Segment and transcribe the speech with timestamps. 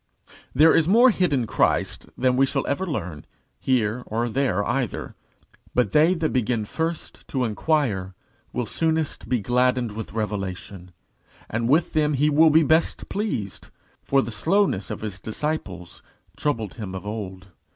[0.55, 3.23] There is more hid in Christ than we shall ever learn,
[3.59, 5.13] here or there either;
[5.75, 8.15] but they that begin first to inquire
[8.51, 10.89] will soonest be gladdened with revelation;
[11.51, 13.69] and with them he will be best pleased,
[14.01, 16.01] for the slowness of his disciples
[16.35, 17.49] troubled him of old.